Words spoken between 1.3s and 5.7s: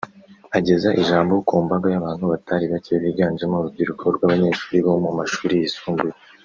ku mbaga y’abantu batari bake biganjemo urubyiruko rw’abanyeshuri bo mu mashuri